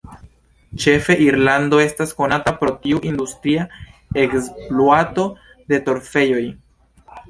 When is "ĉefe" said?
0.85-1.17